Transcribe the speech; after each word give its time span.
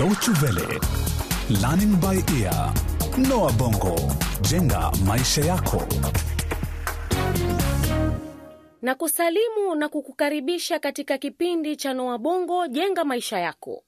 Deutsche 0.00 0.30
Welle, 0.40 0.80
Learning 1.60 1.94
by 2.00 2.16
Ear, 2.40 2.72
Noah 3.18 3.52
Bongo, 3.52 3.94
jenga 4.48 4.90
maisha 5.04 5.40
yako. 5.44 5.82
na 8.82 8.94
kusalimu 8.94 9.74
na 9.74 9.88
kukukaribisha 9.88 10.78
katika 10.78 11.18
kipindi 11.18 11.76
cha 11.76 11.94
Noa 11.94 12.18
Bongo 12.18 12.66
jenga 12.66 13.04
maisha 13.04 13.38
yako. 13.38 13.84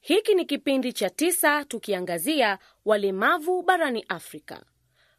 Hiki 0.00 0.34
ni 0.34 0.44
kipindi 0.44 0.92
cha 0.92 1.10
tisa 1.10 1.64
tukiangazia 1.64 2.58
walemavu 2.84 3.62
barani 3.62 4.04
Afrika. 4.08 4.62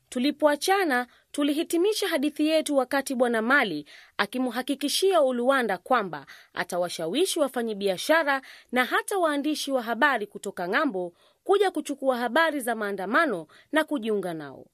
Tulipoachana 0.10 1.08
tulihitimisha 1.32 2.08
hadithi 2.08 2.48
yetu 2.48 2.78
wakati 2.78 3.16
Bwana 3.16 3.42
Mali 3.42 3.86
akimhakikishia 4.18 5.22
Uluanda 5.22 5.78
kwamba 5.78 6.26
atawashawishi 6.54 7.40
wafanyabiashara 7.40 8.42
na 8.72 8.86
hata 8.86 9.18
waandishi 9.18 9.72
wa 9.72 9.82
habari 9.82 10.28
kutoka 10.28 10.68
ng'ambo 10.70 11.14
kuja 11.44 11.72
kuchukua 11.72 12.18
habari 12.18 12.60
za 12.60 12.76
maandamano 12.76 13.48
na 13.72 13.84
kujiunga 13.84 14.34
nao. 14.34 14.66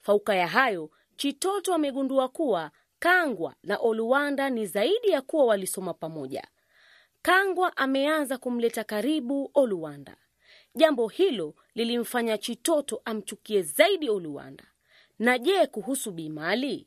Fauka 0.00 0.34
ya 0.34 0.48
hayo, 0.48 0.90
Chitoto 1.16 1.74
amegundua 1.74 2.28
kuwa 2.28 2.70
Kangwa 2.98 3.54
na 3.62 3.76
Oluwanda 3.76 4.50
ni 4.50 4.66
zaidi 4.66 5.08
ya 5.08 5.22
kuwa 5.22 5.44
walisoma 5.44 5.94
pamoja. 5.94 6.42
Kangwa 7.22 7.76
ameanza 7.76 8.38
kumleta 8.38 8.84
karibu 8.84 9.50
Oluwanda. 9.54 10.16
Jambo 10.74 11.08
hilo 11.08 11.54
lilimfanya 11.74 12.38
Chitoto 12.38 13.02
amchukie 13.04 13.62
zaidi 13.62 14.10
Oluwanda. 14.10 14.64
Na 15.18 15.38
je, 15.38 15.66
kuhusu 15.66 16.10
Bimali? 16.10 16.86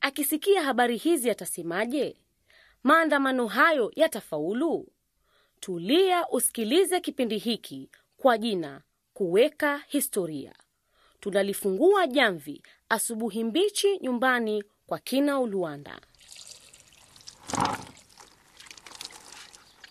Akisikia 0.00 0.62
habari 0.62 0.96
hizi 0.96 1.30
atasemaje? 1.30 2.16
Maandamano 2.82 3.46
hayo 3.46 3.92
yatafaulu? 3.96 4.88
Tulia 5.60 6.28
usikilize 6.28 7.00
kipindi 7.00 7.38
hiki 7.38 7.90
kwa 8.16 8.38
jina 8.38 8.82
Kuweka 9.14 9.78
Historia. 9.88 10.54
Tunalifungua 11.20 12.06
jamvi 12.06 12.62
asubuhi 12.88 13.44
mbichi 13.44 13.98
nyumbani 13.98 14.64
kwa 14.86 14.98
kina 14.98 15.38
Oluwanda. 15.38 16.00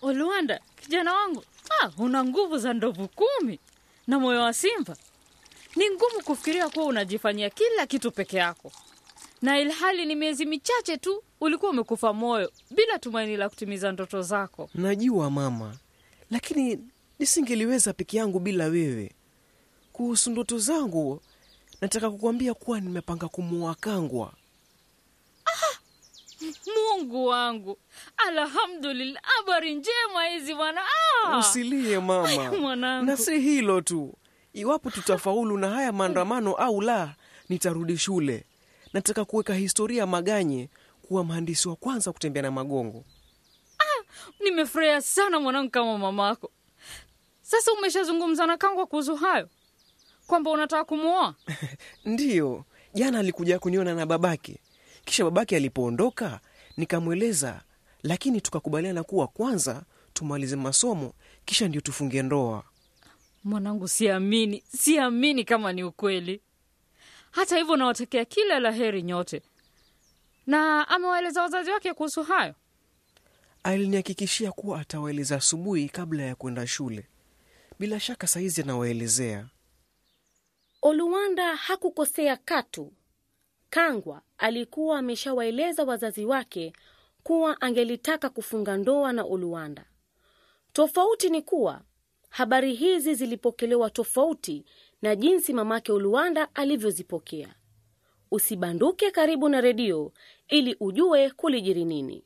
Oluwanda, 0.02 0.60
kijana 0.80 1.14
wangu, 1.14 1.44
ah, 1.82 1.90
una 1.98 2.24
nguvu 2.24 2.58
za 2.58 2.72
ndovu 2.74 3.08
kumi 3.08 3.60
na 4.06 4.18
moyo 4.18 4.40
wa 4.40 4.52
simba. 4.54 4.96
Ni 5.76 5.90
ngumu 5.90 6.24
kufikiria 6.24 6.68
kuwa 6.68 6.86
unajifanyia 6.86 7.50
kila 7.50 7.86
kitu 7.86 8.10
peke 8.12 8.36
yako, 8.36 8.72
na 9.42 9.58
ilhali 9.60 10.06
ni 10.06 10.14
miezi 10.14 10.46
michache 10.46 10.96
tu 10.96 11.22
ulikuwa 11.40 11.70
umekufa 11.70 12.12
moyo 12.12 12.52
bila 12.70 12.98
tumaini 12.98 13.36
la 13.36 13.48
kutimiza 13.48 13.92
ndoto 13.92 14.22
zako. 14.22 14.70
Najua 14.74 15.30
mama, 15.30 15.76
lakini 16.30 16.78
nisingeliweza 17.18 17.92
peke 17.92 18.16
yangu 18.16 18.38
bila 18.38 18.64
wewe. 18.66 19.12
Kuhusu 19.92 20.30
ndoto 20.30 20.58
zangu, 20.58 21.20
nataka 21.80 22.10
kukuambia 22.10 22.54
kuwa 22.54 22.80
nimepanga 22.80 23.28
kumuoa 23.28 23.74
Kangwa. 23.74 24.32
Mungu 26.96 27.26
wangu, 27.26 27.78
alhamdulillah, 28.16 29.22
habari 29.22 29.74
njema 29.74 30.24
hizi 30.32 30.54
bwana. 30.54 30.80
Ah! 31.26 31.38
Usilie 31.38 31.98
mama, 31.98 32.52
Mwanangu. 32.60 33.06
na 33.06 33.16
si 33.16 33.40
hilo 33.40 33.80
tu. 33.80 34.14
Iwapo 34.52 34.90
tutafaulu 34.90 35.58
na 35.58 35.70
haya 35.70 35.92
maandamano 35.92 36.54
au 36.54 36.80
la, 36.80 37.14
nitarudi 37.48 37.96
shule. 37.98 38.44
Nataka 38.92 39.24
kuweka 39.24 39.54
historia 39.54 40.06
Maganye 40.06 40.70
kuwa 41.02 41.24
mhandisi 41.24 41.68
wa 41.68 41.76
kwanza 41.76 42.12
kutembea 42.12 42.42
na 42.42 42.50
magongo. 42.50 43.04
Nimefurahia 44.40 45.00
sana 45.02 45.40
mwanangu, 45.40 45.70
kama 45.70 45.98
mamako. 45.98 46.50
Sasa 47.42 47.72
umeshazungumza 47.72 48.46
na 48.46 48.56
Kangwa 48.56 48.86
kuhusu 48.86 49.16
hayo, 49.16 49.48
kwamba 50.26 50.50
unataka 50.50 50.84
kumwoa? 50.84 51.34
Ndiyo, 52.04 52.64
jana 52.94 53.18
alikuja 53.18 53.58
kuniona 53.58 53.94
na 53.94 54.06
babake, 54.06 54.60
kisha 55.04 55.24
babake 55.24 55.56
alipoondoka 55.56 56.40
nikamweleza, 56.78 57.62
lakini 58.02 58.40
tukakubaliana 58.40 59.02
kuwa 59.04 59.26
kwanza 59.26 59.82
tumalize 60.12 60.56
masomo, 60.56 61.14
kisha 61.44 61.68
ndio 61.68 61.80
tufunge 61.80 62.22
ndoa. 62.22 62.64
Mwanangu, 63.44 63.88
siamini, 63.88 64.64
siamini 64.76 65.44
kama 65.44 65.72
ni 65.72 65.84
ukweli. 65.84 66.40
Hata 67.30 67.58
hivyo, 67.58 67.76
nawatakia 67.76 68.24
kila 68.24 68.58
la 68.60 68.70
heri 68.72 69.02
nyote. 69.02 69.42
Na 70.46 70.88
amewaeleza 70.88 71.42
wazazi 71.42 71.70
wake 71.70 71.94
kuhusu 71.94 72.22
hayo? 72.22 72.54
Alinihakikishia 73.62 74.52
kuwa 74.52 74.80
atawaeleza 74.80 75.36
asubuhi 75.36 75.88
kabla 75.88 76.22
ya 76.22 76.34
kwenda 76.34 76.66
shule. 76.66 77.06
Bila 77.78 78.00
shaka 78.00 78.26
saizi 78.26 78.62
anawaelezea. 78.62 79.46
Oluwanda 80.82 81.56
hakukosea 81.56 82.36
katu. 82.36 82.92
Kangwa 83.70 84.22
alikuwa 84.38 84.98
ameshawaeleza 84.98 85.84
wazazi 85.84 86.24
wake 86.24 86.72
kuwa 87.22 87.60
angelitaka 87.60 88.28
kufunga 88.30 88.76
ndoa 88.76 89.12
na 89.12 89.22
Oluwanda. 89.24 89.84
Tofauti 90.72 91.30
ni 91.30 91.42
kuwa 91.42 91.82
habari 92.30 92.74
hizi 92.74 93.14
zilipokelewa 93.14 93.90
tofauti 93.90 94.64
na 95.02 95.16
jinsi 95.16 95.52
mamake 95.52 95.92
Oluwanda 95.92 96.54
alivyozipokea. 96.54 97.54
Usibanduke 98.30 99.10
karibu 99.10 99.48
na 99.48 99.60
redio 99.60 100.12
ili 100.48 100.76
ujue 100.80 101.30
kulijiri 101.30 101.84
nini. 101.84 102.24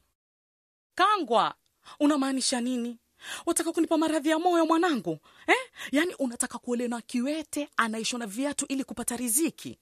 Kangwa, 0.94 1.54
unamaanisha 2.00 2.60
nini? 2.60 2.98
Unataka 3.47 3.72
kunipa 3.72 3.98
maradhi 3.98 4.28
ya 4.28 4.38
moyo 4.38 4.66
mwanangu 4.66 5.19
eh? 5.47 5.56
Yaani 5.92 6.14
unataka 6.14 6.58
kuolewa 6.58 6.88
na 6.88 7.00
kiwete 7.00 7.69
anaishona 7.76 8.26
viatu 8.26 8.66
ili 8.69 8.84
kupata 8.84 9.16
riziki? 9.16 9.78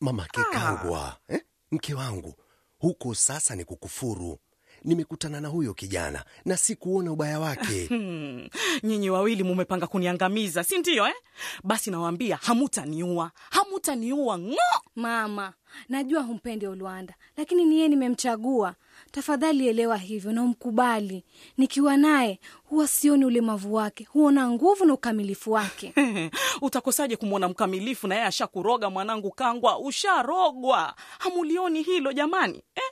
Mama 0.00 0.26
Kekangwa, 0.32 1.16
eh? 1.28 1.40
mke 1.70 1.94
wangu, 1.94 2.34
huko 2.78 3.14
sasa 3.14 3.56
ni 3.56 3.64
kukufuru. 3.64 4.38
Nimekutana 4.84 5.40
na 5.40 5.48
huyo 5.48 5.74
kijana 5.74 6.24
na 6.44 6.56
sikuona 6.56 7.12
ubaya 7.12 7.40
wake. 7.40 7.88
Nyinyi 8.82 9.10
wawili 9.10 9.42
mumepanga 9.42 9.86
kuniangamiza, 9.86 10.64
si 10.64 10.78
ndio 10.78 11.06
eh? 11.08 11.14
Basi 11.64 11.90
nawaambia 11.90 12.36
hamutaniua, 12.36 13.30
hamutaniua 13.50 14.38
ng'o. 14.38 14.80
Mama, 14.96 15.52
najua 15.88 16.22
humpendi 16.22 16.66
Olwanda, 16.66 17.14
lakini 17.36 17.64
niye 17.64 17.88
nimemchagua. 17.88 18.74
Tafadhali 19.10 19.68
elewa 19.68 19.96
hivyo 19.96 20.32
na 20.32 20.42
umkubali. 20.42 21.24
Nikiwa 21.58 21.96
naye 21.96 22.40
huwa 22.64 22.88
sioni 22.88 23.24
ulemavu 23.24 23.74
wake, 23.74 24.04
huona 24.04 24.50
nguvu 24.50 24.84
na 24.84 24.94
ukamilifu 24.94 25.52
wake. 25.52 25.92
Utakosaje 26.62 27.16
kumwona 27.16 27.48
mkamilifu 27.48 28.06
na 28.08 28.14
yeye 28.14 28.26
ashakuroga 28.26 28.90
mwanangu 28.90 29.30
Kangwa? 29.30 29.78
Usharogwa, 29.78 30.94
hamulioni 31.18 31.82
hilo 31.82 32.12
jamani 32.12 32.62
eh? 32.74 32.82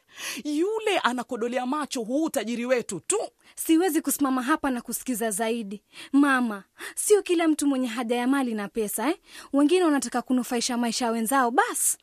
Yule 0.44 0.98
anakodolea 1.02 1.66
macho 1.66 2.02
huu 2.02 2.24
utajiri 2.24 2.66
wetu 2.66 3.00
tu. 3.00 3.18
Siwezi 3.54 4.00
kusimama 4.02 4.42
hapa 4.42 4.70
na 4.70 4.80
kusikiza 4.80 5.30
zaidi. 5.30 5.82
Mama, 6.12 6.64
sio 6.94 7.22
kila 7.22 7.48
mtu 7.48 7.66
mwenye 7.66 7.86
haja 7.86 8.16
ya 8.16 8.26
mali 8.26 8.54
na 8.54 8.68
pesa 8.68 9.08
eh? 9.08 9.16
Wengine 9.52 9.84
wanataka 9.84 10.22
kunufaisha 10.22 10.76
maisha 10.76 11.04
ya 11.04 11.10
wenzao. 11.10 11.50
Basi 11.50 11.98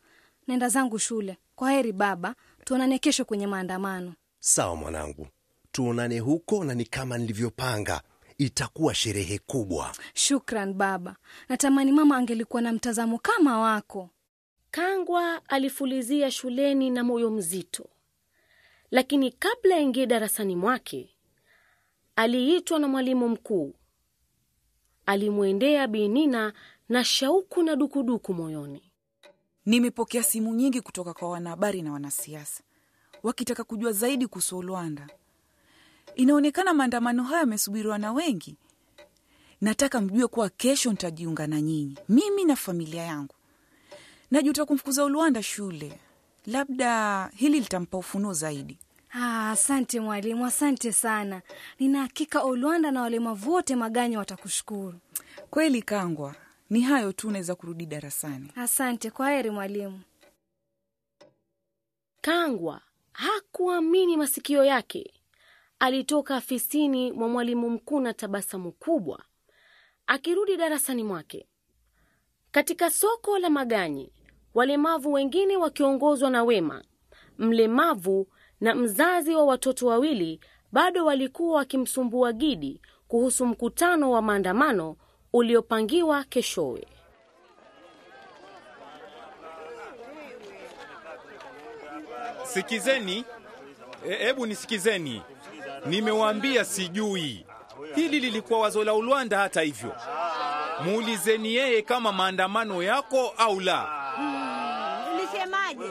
naenda 0.48 0.70
zangu 0.70 1.00
shule. 1.00 1.38
Kwa 1.56 1.72
heri 1.72 1.92
baba, 1.92 2.36
tuonane 2.66 3.00
kesho 3.00 3.26
kwenye 3.26 3.48
maandamano. 3.48 4.14
Sawa 4.40 4.76
mwanangu, 4.76 5.28
tuonane 5.72 6.20
huko, 6.20 6.64
na 6.64 6.74
ni 6.74 6.86
kama 6.86 7.18
nilivyopanga, 7.18 8.02
itakuwa 8.38 8.96
sherehe 8.96 9.40
kubwa. 9.40 9.92
Shukran 10.14 10.74
baba, 10.74 11.16
natamani 11.50 11.92
mama 11.92 12.18
angelikuwa 12.18 12.62
na 12.62 12.72
mtazamo 12.74 13.20
kama 13.20 13.60
wako. 13.60 14.10
Kangwa 14.72 15.42
alifulizia 15.50 16.32
shuleni 16.32 16.90
na 16.90 17.04
moyo 17.04 17.30
mzito, 17.32 17.90
lakini 18.92 19.32
kabla 19.32 19.76
aingie 19.76 20.06
darasani 20.08 20.56
mwake 20.56 21.10
aliitwa 22.16 22.80
na 22.80 22.88
mwalimu 22.88 23.30
mkuu. 23.30 23.74
Alimwendea 25.06 25.88
Binina 25.88 26.54
na 26.90 27.04
shauku 27.04 27.64
na 27.64 27.76
dukuduku 27.76 28.34
moyoni. 28.34 28.85
Nimepokea 29.66 30.24
simu 30.24 30.56
nyingi 30.56 30.82
kutoka 30.82 31.14
kwa 31.14 31.30
wanahabari 31.30 31.82
na 31.82 31.92
wanasiasa 31.92 32.64
wakitaka 33.24 33.64
kujua 33.64 33.92
zaidi 33.92 34.28
kuhusu 34.28 34.62
Rwanda. 34.62 35.08
Inaonekana 36.16 36.74
maandamano 36.74 37.24
haya 37.24 37.40
yamesubiriwa 37.40 37.98
na 37.98 38.14
wengi. 38.14 38.56
Nataka 39.62 40.02
mjue 40.02 40.28
kuwa 40.28 40.50
kesho 40.50 40.92
nitajiunga 40.92 41.48
na 41.48 41.62
nyinyi, 41.62 41.98
mimi 42.10 42.46
na 42.46 42.56
familia 42.56 43.04
yangu. 43.04 43.36
Najuta 44.32 44.66
kumfukuza 44.66 45.08
Rwanda 45.08 45.44
shule, 45.44 46.00
labda 46.46 47.26
hili 47.36 47.60
litampa 47.60 47.98
ufunuo 47.98 48.34
zaidi. 48.34 48.80
Ah, 49.14 49.50
asante 49.52 50.00
mwalimu, 50.00 50.46
asante 50.46 50.92
sana. 50.92 51.42
Nina 51.80 52.02
hakika 52.02 52.42
Olwanda 52.44 52.92
na 52.92 53.02
walemavu 53.02 53.52
wote 53.54 53.76
Maganya 53.76 54.20
watakushukuru. 54.20 55.00
Kweli 55.50 55.82
Kangwa, 55.82 56.36
ni 56.70 56.82
hayo 56.82 57.12
tu, 57.12 57.28
unaweza 57.28 57.56
kurudi 57.56 57.86
darasani. 57.86 58.52
Asante, 58.56 59.12
kwa 59.12 59.32
heri 59.32 59.50
mwalimu. 59.50 60.02
Kangwa 62.22 62.82
hakuamini 63.12 64.18
masikio 64.18 64.64
yake. 64.66 65.12
alitoka 65.80 66.36
afisini 66.36 67.12
mwa 67.12 67.30
mwalimu 67.30 67.70
mkuu 67.70 68.00
na 68.00 68.14
tabasamu 68.14 68.72
kubwa, 68.72 69.24
akirudi 70.08 70.58
darasani 70.58 71.04
mwake. 71.04 71.48
Katika 72.52 72.92
soko 72.92 73.40
la 73.40 73.50
Maganye, 73.50 74.12
walemavu 74.54 75.14
wengine 75.14 75.58
wakiongozwa 75.58 76.30
na 76.30 76.44
Wema, 76.44 76.84
mlemavu 77.38 78.28
na 78.62 78.76
mzazi 78.76 79.36
wa 79.36 79.44
watoto 79.46 79.88
wawili, 79.88 80.40
bado 80.72 81.06
walikuwa 81.06 81.58
wakimsumbua 81.58 82.34
Gidi 82.34 82.82
kuhusu 83.08 83.46
mkutano 83.46 84.12
wa 84.12 84.22
maandamano 84.22 84.96
uliopangiwa 85.40 86.24
keshowe. 86.24 86.88
Sikizeni, 92.44 93.26
hebu 94.20 94.46
nisikizeni, 94.46 95.22
nimewaambia 95.86 96.66
sijui. 96.66 97.46
Hili 97.96 98.20
lilikuwa 98.20 98.60
wazo 98.60 98.84
la 98.84 98.94
Ulwanda. 98.94 99.38
Hata 99.40 99.62
hivyo, 99.62 99.96
muulizeni 100.84 101.56
yeye 101.56 101.82
kama 101.82 102.12
maandamano 102.12 102.84
yako 102.84 103.34
au 103.38 103.60
la. 103.60 103.88
Ulisemaje? 105.14 105.86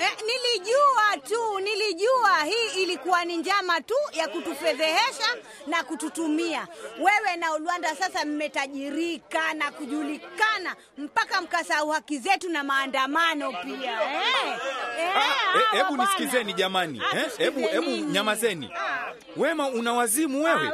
Eh, 0.00 0.10
nilijua 0.26 1.09
tu, 1.20 1.60
nilijua 1.60 2.44
hii 2.44 2.82
ilikuwa 2.82 3.24
ni 3.24 3.36
njama 3.36 3.80
tu 3.80 3.94
ya 4.12 4.28
kutufedhehesha 4.28 5.36
na 5.66 5.82
kututumia. 5.84 6.66
Wewe 6.98 7.36
na 7.36 7.54
Ulwanda 7.54 7.96
sasa 7.96 8.24
mmetajirika 8.24 9.54
na 9.54 9.70
kujulikana 9.70 10.76
mpaka 10.98 11.40
mkasahau 11.42 11.88
haki 11.90 12.18
zetu 12.18 12.48
na 12.50 12.64
maandamano 12.64 13.52
pia. 13.52 14.02
Eh, 14.02 14.58
eh, 14.98 15.16
Ah, 15.16 15.20
hawa 15.20 15.62
e- 15.72 15.76
Hebu 15.76 15.96
nisikizeni 15.96 16.52
jamani, 16.52 17.02
Ah, 17.12 17.16
eh, 17.18 17.30
hebu 17.38 17.60
hebu 17.60 17.90
nyamazeni. 17.90 18.70
Ah. 18.78 19.12
Wema, 19.36 19.68
una 19.68 19.92
wazimu 19.92 20.46
Ah, 20.46 20.54
wewe. 20.54 20.72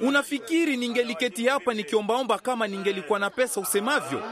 Unafikiri 0.00 0.76
ningeliketi 0.76 1.46
hapa 1.46 1.74
nikiombaomba 1.74 2.38
kama 2.38 2.66
ningelikuwa 2.66 3.18
na 3.18 3.30
pesa 3.30 3.60
usemavyo? 3.60 4.22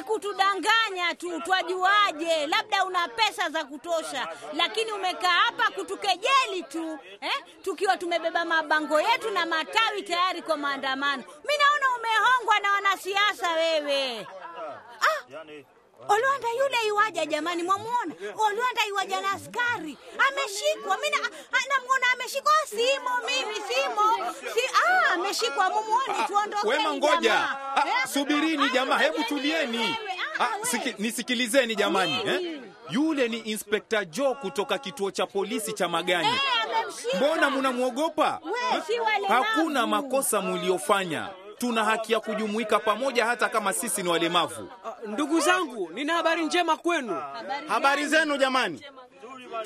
Ni 0.00 0.04
kutudanganya 0.06 1.14
tu, 1.14 1.40
twajuaje? 1.44 2.46
Labda 2.46 2.84
una 2.84 3.08
pesa 3.08 3.50
za 3.50 3.64
kutosha, 3.64 4.28
lakini 4.52 4.92
umekaa 4.92 5.28
hapa 5.28 5.70
kutukejeli 5.70 6.62
tu 6.68 6.98
eh? 7.20 7.44
Tukiwa 7.62 7.96
tumebeba 7.96 8.44
mabango 8.44 9.00
yetu 9.00 9.30
na 9.30 9.46
matawi 9.46 10.02
tayari 10.02 10.42
kwa 10.42 10.56
maandamano. 10.56 11.22
Mi 11.22 11.54
naona 11.58 11.86
umehongwa 11.98 12.58
na 12.60 12.72
wanasiasa 12.72 13.52
wewe. 13.52 14.26
Ah, 15.00 15.46
Olwanda 16.08 16.48
yule 16.58 16.76
iwaja 16.86 17.26
jamani, 17.26 17.62
mwamuona? 17.62 18.14
Olwanda 18.36 18.86
iwaja 18.88 19.20
na 19.20 19.32
askari 19.32 19.98
ameshikwa. 20.28 20.96
Mimi 20.96 21.10
na- 21.16 21.28
ah, 21.52 21.64
namwona 21.68 22.06
ameshikwa, 22.12 22.52
simo 22.68 23.10
mimi, 23.26 23.54
simo 23.54 24.32
si, 24.54 24.60
ah, 24.74 25.12
ameshikwa. 25.12 25.70
Mumuone, 25.70 26.26
tuondoke. 26.26 26.66
Wema, 26.68 26.94
ngoja. 26.94 27.34
Ah, 27.76 28.06
subirini 28.12 28.70
jamaa, 28.70 28.98
hebu 28.98 29.24
tulieni. 29.24 29.96
Ah, 30.38 30.48
nisikilizeni 30.98 31.74
jamani 31.76 32.22
eh? 32.26 32.60
Yule 32.90 33.28
ni 33.28 33.38
Inspekta 33.38 34.04
Joe 34.04 34.34
kutoka 34.34 34.78
kituo 34.78 35.10
cha 35.10 35.26
polisi 35.26 35.72
cha 35.72 35.88
Maganye. 35.88 36.34
Mbona 37.16 37.50
munamwogopa? 37.50 38.40
We, 38.44 38.82
si 38.86 39.00
walemavu. 39.00 39.32
Hakuna 39.44 39.86
makosa 39.86 40.40
muliofanya. 40.40 41.28
Tuna 41.60 41.84
haki 41.84 42.12
ya 42.12 42.20
kujumuika 42.20 42.78
pamoja 42.78 43.26
hata 43.26 43.48
kama 43.48 43.72
sisi 43.72 44.02
ni 44.02 44.08
walemavu. 44.08 44.68
Ndugu 45.06 45.40
zangu, 45.40 45.90
nina 45.94 46.14
habari 46.14 46.44
njema 46.44 46.76
kwenu. 46.76 47.22
Habari 47.68 48.06
zenu 48.06 48.36
jamani. 48.36 48.82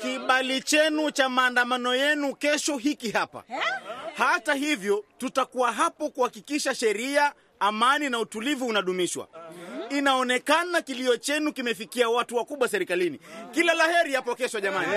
Kibali 0.01 0.61
chenu 0.61 1.11
cha 1.11 1.29
maandamano 1.29 1.95
yenu 1.95 2.35
kesho 2.35 2.77
hiki 2.77 3.11
hapa. 3.11 3.43
Hata 4.17 4.53
hivyo, 4.53 5.05
tutakuwa 5.17 5.71
hapo 5.71 6.09
kuhakikisha 6.09 6.75
sheria, 6.75 7.33
amani 7.59 8.09
na 8.09 8.19
utulivu 8.19 8.67
unadumishwa. 8.67 9.27
Inaonekana 9.89 10.81
kilio 10.81 11.17
chenu 11.17 11.53
kimefikia 11.53 12.09
watu 12.09 12.35
wakubwa 12.35 12.67
serikalini. 12.67 13.19
Kila 13.51 13.73
la 13.73 13.83
heri 13.87 14.13
hapo 14.13 14.35
kesho 14.35 14.59
jamani. 14.59 14.87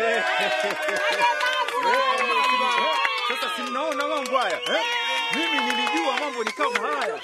Sasa 3.29 3.57
si 3.57 3.63
mnaona 3.63 4.09
mambo 4.09 4.39
haya 4.39 4.57
eh? 4.63 4.85
Mimi 5.35 5.59
nilijua 5.65 6.21
mambo 6.21 6.45
ni 6.45 6.53
kama 6.53 6.79
haya. 6.89 7.21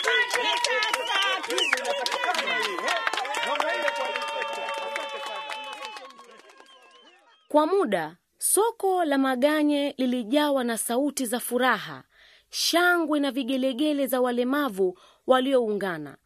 Kwa 7.49 7.67
muda 7.67 8.17
soko 8.39 9.05
la 9.05 9.19
Maganye 9.19 9.95
lilijawa 9.99 10.65
na 10.65 10.79
sauti 10.79 11.27
za 11.27 11.41
furaha, 11.41 12.05
shangwe 12.51 13.21
na 13.21 13.31
vigelegele 13.31 14.07
za 14.07 14.21
walemavu 14.21 14.99
walioungana 15.27 16.17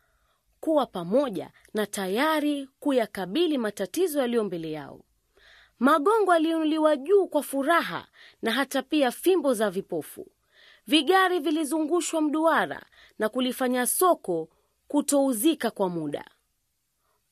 kuwa 0.60 0.86
pamoja 0.86 1.50
na 1.74 1.86
tayari 1.86 2.68
kuyakabili 2.80 3.58
matatizo 3.58 4.20
yaliyo 4.20 4.44
mbele 4.44 4.70
yao. 4.72 5.00
Magongo 5.78 6.32
yaliinuliwa 6.32 6.96
juu 6.96 7.26
kwa 7.26 7.42
furaha 7.42 8.06
na 8.42 8.52
hata 8.52 8.82
pia 8.82 9.10
fimbo 9.10 9.54
za 9.54 9.70
vipofu. 9.70 10.26
Vigari 10.88 11.38
vilizungushwa 11.40 12.20
mduara 12.20 12.82
na 13.18 13.28
kulifanya 13.28 13.86
soko 13.86 14.48
kutouzika 14.88 15.70
kwa 15.70 15.88
muda. 15.88 16.24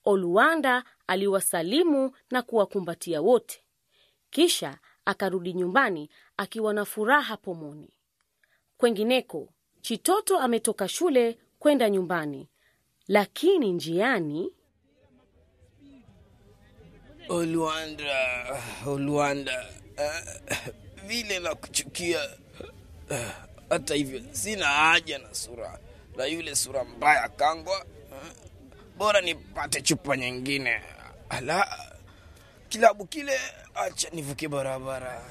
Oluwanda 0.05 0.85
aliwasalimu 1.07 2.13
na 2.31 2.43
kuwakumbatia 2.43 3.21
wote, 3.21 3.65
kisha 4.31 4.79
akarudi 5.05 5.53
nyumbani 5.53 6.11
akiwa 6.37 6.75
na 6.75 6.85
furaha 6.85 7.37
pomoni. 7.37 7.91
Kwengineko, 8.77 9.49
Chitoto 9.81 10.39
ametoka 10.39 10.89
shule 10.89 11.39
kwenda 11.59 11.91
nyumbani, 11.91 12.49
lakini 13.09 13.73
njiani 13.73 14.53
Olwanda, 17.29 18.47
Olwanda, 18.87 19.67
uh, 19.99 20.57
vile 21.07 21.39
na 21.39 21.55
kuchukia. 21.55 22.21
Hata 23.71 23.95
hivyo 23.95 24.21
sina 24.33 24.67
haja 24.67 25.19
na 25.19 25.35
sura 25.35 25.79
na 26.17 26.25
yule 26.27 26.57
sura 26.57 26.85
mbaya 26.85 27.29
Kangwa. 27.29 27.79
Uh, 28.11 28.29
bora 28.99 29.21
nipate 29.21 29.83
chupa 29.83 30.17
nyingine. 30.17 30.83
Ala, 31.29 31.79
kilabu 32.69 33.07
kile, 33.07 33.41
acha 33.75 34.09
nivuke 34.13 34.49
barabara. 34.49 35.23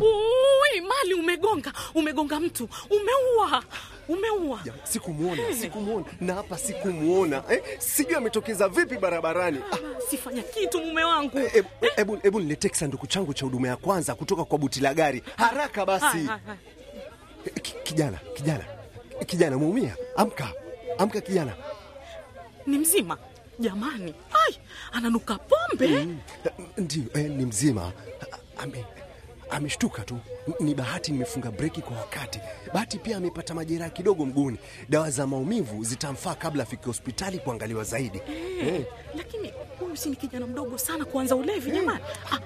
Ui, 0.00 0.80
mali 0.80 1.14
umegonga, 1.14 1.72
umegonga 1.94 2.40
mtu, 2.40 2.68
umeua, 2.90 3.64
umeua. 4.08 4.60
Sikumwona, 4.84 5.42
sikumwona 5.60 6.06
na 6.20 6.34
hapa 6.34 6.58
sikumwona 6.58 7.42
eh? 7.50 7.62
Sijui 7.78 8.14
ametokeza 8.14 8.68
vipi 8.68 8.96
barabarani. 8.96 9.58
Ah, 9.72 9.76
Sifanya 10.10 10.42
kitu 10.42 10.80
mume 10.84 11.04
wangu. 11.04 11.38
Hebu 11.38 11.68
eh, 11.80 11.92
eh, 11.96 12.06
hebu 12.22 12.40
niletee 12.40 12.68
kisanduku 12.68 13.06
changu 13.06 13.34
cha 13.34 13.44
huduma 13.44 13.68
ya 13.68 13.76
kwanza 13.76 14.14
kutoka 14.14 14.44
kwa 14.44 14.58
buti 14.58 14.80
la 14.80 14.94
gari 14.94 15.22
haraka 15.36 15.86
basi. 15.86 16.06
Hai, 16.06 16.24
hai, 16.26 16.38
hai. 16.46 16.56
Kijana, 17.82 18.18
kijana, 18.34 18.64
kijana, 19.26 19.56
umeumia? 19.56 19.96
Amka, 20.16 20.52
amka 20.98 21.20
kijana. 21.20 21.52
Ni 22.66 22.78
mzima 22.78 23.18
jamani? 23.58 24.14
Ai, 24.46 24.58
ananuka 24.92 25.38
pombe. 25.38 26.08
Ndio, 26.78 27.02
eh, 27.14 27.30
ni 27.30 27.44
mzima. 27.44 27.92
Ame, 28.58 28.84
ameshtuka 29.50 30.02
tu. 30.02 30.18
Ni 30.60 30.74
bahati 30.74 31.12
nimefunga 31.12 31.50
breki 31.50 31.82
kwa 31.82 31.96
wakati. 31.96 32.40
Bahati 32.74 32.98
pia 32.98 33.16
amepata 33.16 33.54
majeraha 33.54 33.90
kidogo 33.90 34.26
mguuni. 34.26 34.58
Dawa 34.88 35.10
za 35.10 35.26
maumivu 35.26 35.84
zitamfaa 35.84 36.34
kabla 36.34 36.62
afike 36.62 36.84
hospitali 36.86 37.38
kuangaliwa 37.38 37.84
zaidi. 37.84 38.20
Eh, 38.62 38.86
lakini 39.16 39.52
huyu 39.80 39.96
si 39.96 40.10
ni 40.10 40.16
kijana 40.16 40.46
mdogo 40.46 40.78
sana 40.78 41.04
kuanza 41.04 41.36
ulevi 41.36 41.70
jamani? 41.70 42.00
Ah, 42.32 42.36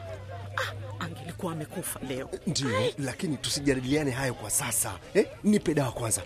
ah, 0.57 1.05
angelikuwa 1.05 1.53
amekufa 1.53 2.01
leo. 2.09 2.31
Ndio, 2.47 2.71
lakini 2.99 3.37
tusijadiliane 3.37 4.11
hayo 4.11 4.35
kwa 4.35 4.51
sasa. 4.51 4.99
Eh, 5.15 5.27
nipe 5.45 5.75
dawa 5.75 5.93
kwanza. 5.93 6.23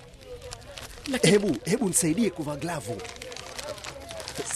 Lakini 1.12 1.32
Hebu 1.32 1.56
hebu 1.64 1.88
nisaidie 1.88 2.30
kuvaa 2.30 2.56
glavu. 2.56 3.02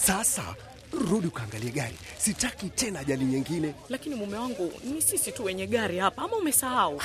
Sasa 0.07 0.43
rudi 0.93 1.27
ukaangalie 1.27 1.71
gari. 1.71 1.97
Sitaki 2.19 2.69
tena 2.71 3.01
ajali 3.01 3.25
nyingine. 3.25 3.75
lakini 3.89 4.15
mume 4.15 4.37
wangu, 4.39 4.73
ni 4.85 5.03
sisi 5.03 5.33
tu 5.33 5.45
wenye 5.45 5.67
gari 5.67 5.99
hapa, 5.99 6.23
ama 6.23 6.37
umesahau? 6.37 7.03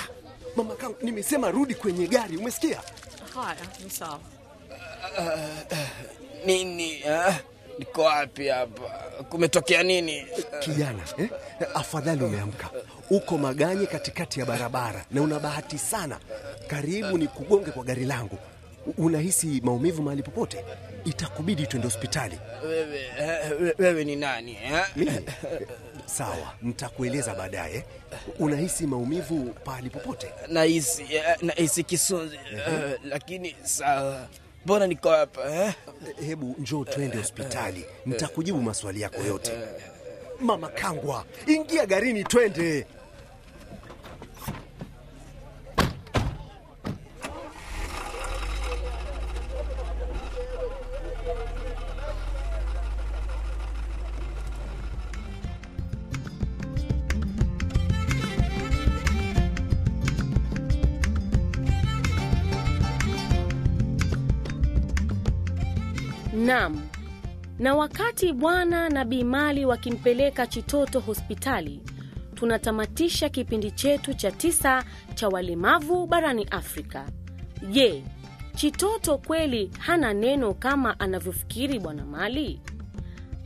Mama 0.56 0.76
kangu, 0.76 0.96
nimesema 1.02 1.52
rudi 1.52 1.76
kwenye 1.76 2.08
gari, 2.08 2.38
umesikia? 2.38 2.82
Haya, 3.34 3.58
ni 3.84 3.90
sawa. 3.90 4.20
Nini? 6.46 7.04
ah? 7.04 7.36
Niko 7.80 8.02
wapi 8.02 8.48
hapa? 8.48 8.82
Kumetokea 9.30 9.84
nini? 9.84 10.26
Kijana 10.60 11.04
eh? 11.18 11.30
Afadhali 11.74 12.24
umeamka. 12.24 12.70
Uko 13.10 13.38
Maganye 13.38 13.86
katikati 13.86 14.40
ya 14.40 14.46
barabara 14.46 15.06
na 15.12 15.22
una 15.22 15.40
bahati 15.40 15.78
sana. 15.78 16.20
Karibu 16.68 17.18
ni 17.18 17.28
kugonge 17.28 17.72
kwa 17.72 17.84
gari 17.84 18.06
langu. 18.06 18.38
Unahisi 18.98 19.62
maumivu 19.64 20.02
mahali 20.04 20.24
popote, 20.24 20.66
itakubidi 21.06 21.68
twende 21.68 21.88
hospitali. 21.88 22.40
Wewe, 22.64 23.00
eh, 23.20 23.74
wewe 23.80 24.04
ni 24.04 24.16
nani 24.16 24.52
eh? 24.64 24.86
Mimi 24.96 25.12
sawa, 26.06 26.54
nitakueleza 26.62 27.36
baadaye. 27.36 27.86
Unahisi 28.40 28.88
maumivu 28.88 29.46
pahali 29.64 29.90
popote? 29.90 30.28
Nahisi 30.48 31.04
eh, 31.16 31.24
nahisi 31.42 31.84
kisunzi 31.84 32.36
eh, 32.36 33.00
lakini 33.04 33.56
sawa, 33.64 34.28
mbona 34.66 34.88
niko 34.88 35.10
hapa 35.10 35.56
eh? 35.56 35.74
Hebu 36.28 36.56
njoo 36.60 36.84
twende 36.86 37.18
hospitali, 37.18 37.86
nitakujibu 38.06 38.62
maswali 38.62 39.02
yako 39.02 39.22
yote. 39.24 39.52
Mama 40.40 40.70
Kangwa, 40.70 41.26
ingia 41.48 41.86
garini, 41.86 42.24
twende. 42.24 42.86
Naam. 66.46 66.82
Na 67.60 67.76
wakati 67.76 68.34
Bwana 68.34 68.90
na 68.90 69.06
Bi 69.06 69.24
Mali 69.24 69.66
wakimpeleka 69.66 70.48
Chitoto 70.48 71.00
hospitali, 71.00 71.82
tunatamatisha 72.36 73.30
kipindi 73.30 73.72
chetu 73.72 74.14
cha 74.14 74.32
tisa 74.32 74.84
cha 75.16 75.28
walemavu 75.30 76.08
barani 76.08 76.48
Afrika. 76.52 77.06
Je, 77.72 78.04
Chitoto 78.56 79.18
kweli 79.18 79.72
hana 79.80 80.14
neno 80.14 80.54
kama 80.54 81.00
anavyofikiri 81.00 81.80
Bwana 81.80 82.06
Mali? 82.06 82.62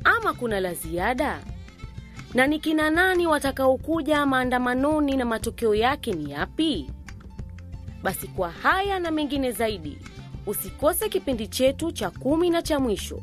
Ama 0.03 0.34
kuna 0.34 0.60
la 0.60 0.74
ziada? 0.74 1.39
Na 2.34 2.48
ni 2.48 2.60
kina 2.60 2.89
nani 2.89 3.27
watakaokuja 3.27 4.25
maandamanoni 4.25 5.18
na 5.18 5.25
matokeo 5.25 5.75
yake 5.75 6.13
ni 6.13 6.32
yapi? 6.32 6.89
Basi 8.03 8.27
kwa 8.27 8.51
haya 8.51 9.00
na 9.00 9.12
mengine 9.12 9.51
zaidi, 9.51 9.98
usikose 10.50 11.10
kipindi 11.10 11.48
chetu 11.48 11.91
cha 11.91 12.10
kumi 12.10 12.50
na 12.50 12.62
cha 12.62 12.79
mwisho. 12.79 13.22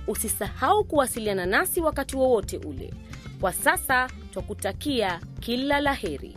Usisahau 0.07 0.83
kuwasiliana 0.83 1.45
nasi 1.45 1.81
wakati 1.81 2.15
wowote 2.17 2.57
ule. 2.57 2.93
Kwa 3.41 3.53
sasa 3.53 4.09
twakutakia 4.33 5.19
kila 5.39 5.79
la 5.81 5.93
heri. 5.93 6.35